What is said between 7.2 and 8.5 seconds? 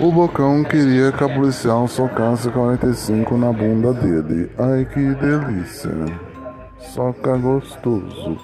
é gostoso.